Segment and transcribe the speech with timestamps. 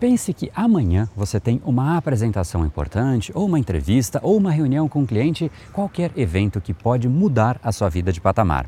[0.00, 5.00] Pense que amanhã você tem uma apresentação importante, ou uma entrevista, ou uma reunião com
[5.00, 8.66] um cliente, qualquer evento que pode mudar a sua vida de patamar.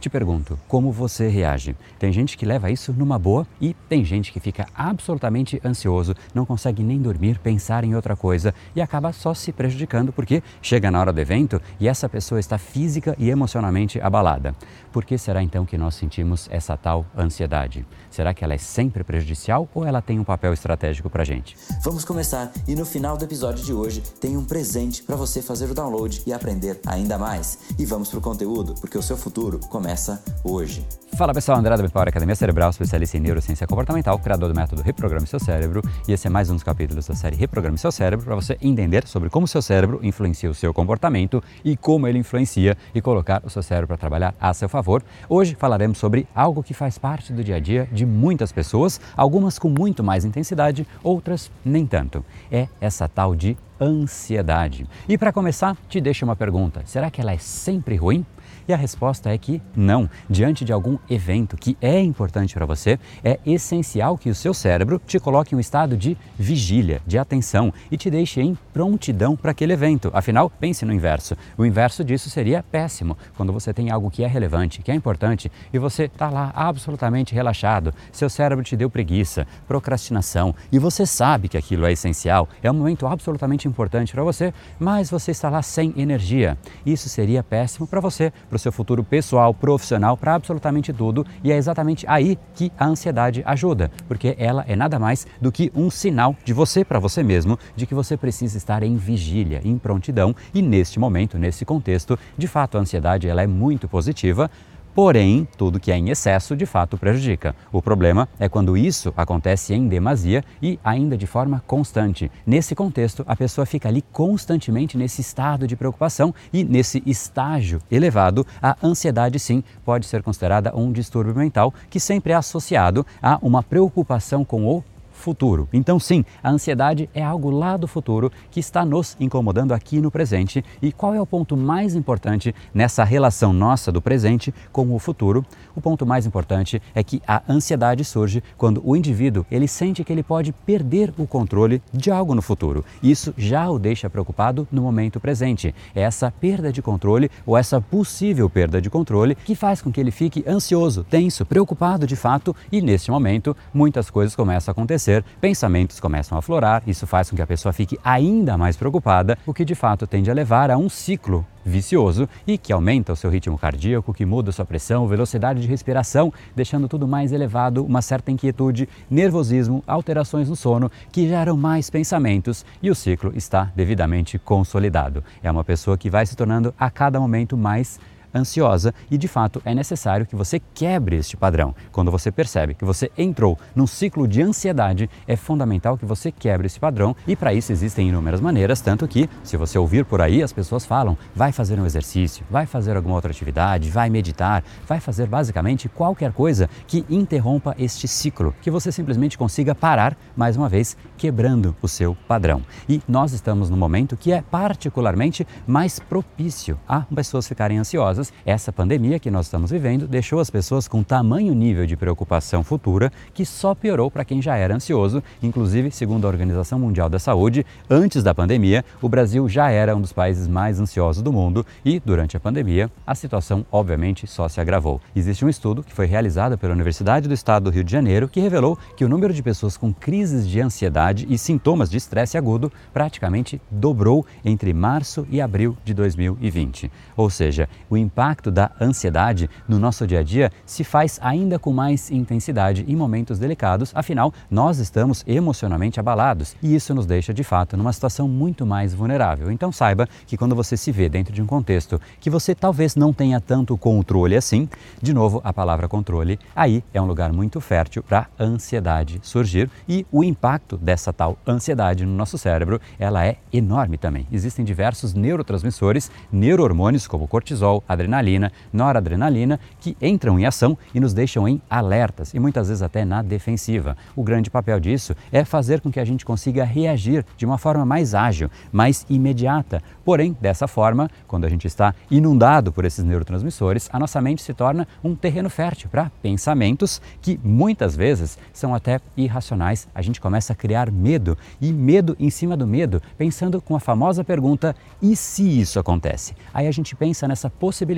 [0.00, 1.74] Te pergunto, como você reage?
[1.98, 6.44] Tem gente que leva isso numa boa e tem gente que fica absolutamente ansioso, não
[6.44, 11.00] consegue nem dormir, pensar em outra coisa e acaba só se prejudicando porque chega na
[11.00, 14.54] hora do evento e essa pessoa está física e emocionalmente abalada.
[14.92, 17.86] Por que será então que nós sentimos essa tal ansiedade?
[18.10, 21.56] Será que ela é sempre prejudicial ou ela tem um papel estratégico para gente?
[21.82, 25.70] Vamos começar e no final do episódio de hoje tem um presente para você fazer
[25.70, 27.58] o download e aprender ainda mais.
[27.78, 30.84] E vamos para o conteúdo, porque o seu futuro começa começa hoje.
[31.16, 35.24] Fala pessoal, André da Bipower Academia Cerebral, especialista em neurociência comportamental, criador do método Reprograme
[35.24, 38.34] Seu Cérebro, e esse é mais um dos capítulos da série Reprograme Seu Cérebro para
[38.34, 43.00] você entender sobre como seu cérebro influencia o seu comportamento e como ele influencia e
[43.00, 45.04] colocar o seu cérebro para trabalhar a seu favor.
[45.28, 49.56] Hoje falaremos sobre algo que faz parte do dia a dia de muitas pessoas, algumas
[49.56, 52.24] com muito mais intensidade, outras nem tanto.
[52.50, 54.86] É essa tal de ansiedade.
[55.08, 58.24] E para começar, te deixo uma pergunta: será que ela é sempre ruim?
[58.66, 60.08] E a resposta é que não.
[60.28, 65.00] Diante de algum evento que é importante para você, é essencial que o seu cérebro
[65.06, 69.50] te coloque em um estado de vigília, de atenção e te deixe em prontidão para
[69.50, 70.10] aquele evento.
[70.14, 71.36] Afinal, pense no inverso.
[71.58, 73.18] O inverso disso seria péssimo.
[73.36, 77.34] Quando você tem algo que é relevante, que é importante e você está lá absolutamente
[77.34, 82.70] relaxado, seu cérebro te deu preguiça, procrastinação e você sabe que aquilo é essencial, é
[82.70, 86.56] um momento absolutamente importante para você, mas você está lá sem energia.
[86.84, 91.26] Isso seria péssimo para você, para o seu futuro pessoal, profissional, para absolutamente tudo.
[91.42, 95.70] E é exatamente aí que a ansiedade ajuda, porque ela é nada mais do que
[95.74, 99.78] um sinal de você para você mesmo de que você precisa estar em vigília, em
[99.78, 100.34] prontidão.
[100.52, 104.50] E neste momento, nesse contexto, de fato a ansiedade ela é muito positiva
[104.94, 107.56] Porém, tudo que é em excesso de fato prejudica.
[107.72, 112.30] O problema é quando isso acontece em demasia e ainda de forma constante.
[112.46, 118.46] Nesse contexto, a pessoa fica ali constantemente nesse estado de preocupação e nesse estágio elevado,
[118.62, 123.64] a ansiedade sim pode ser considerada um distúrbio mental que sempre é associado a uma
[123.64, 125.68] preocupação com o futuro.
[125.72, 130.10] Então, sim, a ansiedade é algo lá do futuro que está nos incomodando aqui no
[130.10, 130.62] presente.
[130.82, 135.44] E qual é o ponto mais importante nessa relação nossa do presente com o futuro?
[135.74, 140.12] O ponto mais importante é que a ansiedade surge quando o indivíduo ele sente que
[140.12, 142.84] ele pode perder o controle de algo no futuro.
[143.02, 145.74] Isso já o deixa preocupado no momento presente.
[145.94, 150.00] É essa perda de controle ou essa possível perda de controle que faz com que
[150.00, 155.03] ele fique ansioso, tenso, preocupado de fato e nesse momento muitas coisas começam a acontecer
[155.04, 159.36] acontecer, pensamentos começam a florar, isso faz com que a pessoa fique ainda mais preocupada,
[159.46, 163.16] o que de fato tende a levar a um ciclo vicioso e que aumenta o
[163.16, 168.02] seu ritmo cardíaco, que muda sua pressão, velocidade de respiração, deixando tudo mais elevado, uma
[168.02, 174.38] certa inquietude, nervosismo, alterações no sono, que geram mais pensamentos e o ciclo está devidamente
[174.38, 175.22] consolidado.
[175.42, 177.98] É uma pessoa que vai se tornando a cada momento mais
[178.34, 181.74] ansiosa e de fato é necessário que você quebre este padrão.
[181.92, 186.66] Quando você percebe que você entrou num ciclo de ansiedade, é fundamental que você quebre
[186.66, 190.42] esse padrão e para isso existem inúmeras maneiras, tanto que se você ouvir por aí
[190.42, 195.00] as pessoas falam, vai fazer um exercício, vai fazer alguma outra atividade, vai meditar, vai
[195.00, 200.68] fazer basicamente qualquer coisa que interrompa este ciclo, que você simplesmente consiga parar mais uma
[200.68, 202.62] vez quebrando o seu padrão.
[202.88, 208.72] E nós estamos num momento que é particularmente mais propício a pessoas ficarem ansiosas essa
[208.72, 213.44] pandemia que nós estamos vivendo deixou as pessoas com tamanho nível de preocupação futura que
[213.44, 215.22] só piorou para quem já era ansioso.
[215.42, 220.00] Inclusive, segundo a Organização Mundial da Saúde, antes da pandemia, o Brasil já era um
[220.00, 224.60] dos países mais ansiosos do mundo e, durante a pandemia, a situação obviamente só se
[224.60, 225.00] agravou.
[225.14, 228.40] Existe um estudo que foi realizado pela Universidade do Estado do Rio de Janeiro que
[228.40, 232.72] revelou que o número de pessoas com crises de ansiedade e sintomas de estresse agudo
[232.92, 236.90] praticamente dobrou entre março e abril de 2020.
[237.16, 238.13] Ou seja, o impacto
[238.52, 243.38] da ansiedade no nosso dia a dia se faz ainda com mais intensidade em momentos
[243.38, 248.64] delicados, afinal, nós estamos emocionalmente abalados e isso nos deixa de fato numa situação muito
[248.64, 249.50] mais vulnerável.
[249.50, 253.12] Então saiba que quando você se vê dentro de um contexto que você talvez não
[253.12, 254.68] tenha tanto controle assim,
[255.02, 260.06] de novo a palavra controle, aí é um lugar muito fértil para ansiedade surgir e
[260.12, 264.26] o impacto dessa tal ansiedade no nosso cérebro, ela é enorme também.
[264.30, 271.14] Existem diversos neurotransmissores, neurohormônios como cortisol, adrenalina, adrenalina, noradrenalina, que entram em ação e nos
[271.14, 273.96] deixam em alertas e muitas vezes até na defensiva.
[274.14, 277.84] O grande papel disso é fazer com que a gente consiga reagir de uma forma
[277.84, 279.82] mais ágil, mais imediata.
[280.04, 284.52] Porém, dessa forma, quando a gente está inundado por esses neurotransmissores, a nossa mente se
[284.52, 289.88] torna um terreno fértil para pensamentos que muitas vezes são até irracionais.
[289.94, 293.80] A gente começa a criar medo e medo em cima do medo, pensando com a
[293.80, 296.34] famosa pergunta: e se isso acontece?
[296.52, 297.93] Aí a gente pensa nessa possibilidade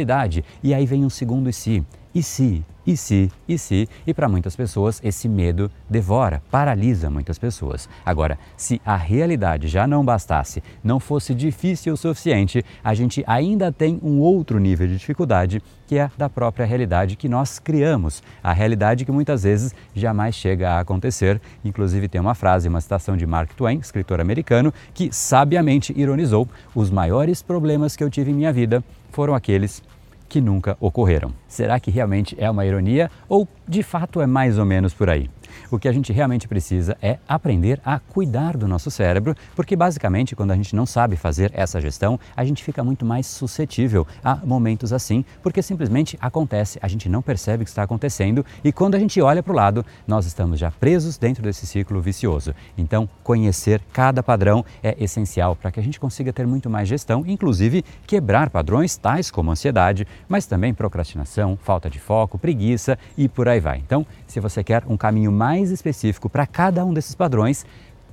[0.62, 1.84] e aí vem um segundo e se.
[2.16, 2.64] E se?
[2.86, 3.30] E se?
[3.46, 3.86] E se?
[4.06, 7.90] E para muitas pessoas esse medo devora, paralisa muitas pessoas.
[8.06, 13.70] Agora, se a realidade já não bastasse, não fosse difícil o suficiente, a gente ainda
[13.70, 18.54] tem um outro nível de dificuldade, que é da própria realidade que nós criamos, a
[18.54, 21.38] realidade que muitas vezes jamais chega a acontecer.
[21.62, 26.90] Inclusive tem uma frase, uma citação de Mark Twain, escritor americano, que sabiamente ironizou: "Os
[26.90, 29.82] maiores problemas que eu tive em minha vida foram aqueles
[30.28, 31.32] que nunca ocorreram.
[31.49, 35.31] Será que realmente é uma ironia ou de fato é mais ou menos por aí?
[35.70, 40.37] O que a gente realmente precisa é aprender a cuidar do nosso cérebro, porque basicamente
[40.37, 44.37] quando a gente não sabe fazer essa gestão, a gente fica muito mais suscetível a
[44.37, 48.94] momentos assim, porque simplesmente acontece, a gente não percebe o que está acontecendo e quando
[48.94, 52.55] a gente olha para o lado, nós estamos já presos dentro desse ciclo vicioso.
[52.76, 57.25] Então, conhecer cada padrão é essencial para que a gente consiga ter muito mais gestão,
[57.26, 63.49] inclusive quebrar padrões tais como ansiedade, mas também procrastinação, falta de foco, preguiça e por
[63.49, 63.79] aí vai.
[63.79, 67.64] Então, se você quer um caminho mais específico para cada um desses padrões,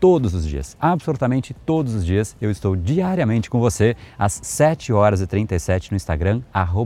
[0.03, 2.35] todos os dias, absolutamente todos os dias.
[2.41, 6.41] Eu estou diariamente com você às 7 horas e 37 no Instagram,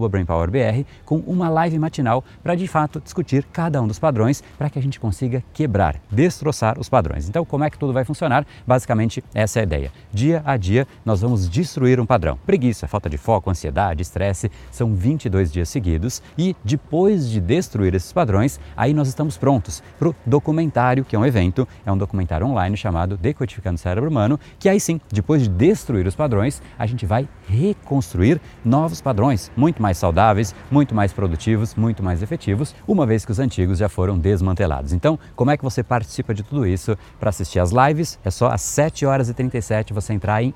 [0.07, 4.77] BrainPowerBR, com uma live matinal para de fato discutir cada um dos padrões para que
[4.77, 7.27] a gente consiga quebrar, destroçar os padrões.
[7.27, 8.45] Então, como é que tudo vai funcionar?
[8.67, 9.91] Basicamente, essa é a ideia.
[10.13, 12.37] Dia a dia, nós vamos destruir um padrão.
[12.45, 18.13] Preguiça, falta de foco, ansiedade, estresse, são 22 dias seguidos e depois de destruir esses
[18.13, 22.45] padrões, aí nós estamos prontos para o documentário, que é um evento, é um documentário
[22.45, 26.61] online chamado chamado Decodificando o Cérebro Humano, que aí sim, depois de destruir os padrões,
[26.77, 32.75] a gente vai reconstruir novos padrões, muito mais saudáveis, muito mais produtivos, muito mais efetivos,
[32.87, 34.91] uma vez que os antigos já foram desmantelados.
[34.91, 36.97] Então, como é que você participa de tudo isso?
[37.19, 40.53] Para assistir as lives, é só às 7 horas e 37 você entrar em